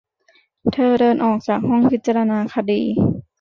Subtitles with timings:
[0.73, 2.81] เธอเดินออกจากห้องพิจารณาคดี